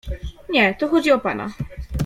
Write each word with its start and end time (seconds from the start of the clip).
—Nie, 0.49 0.75
to 0.79 0.87
chodzi 0.87 1.11
o 1.11 1.19
pana. 1.19 1.49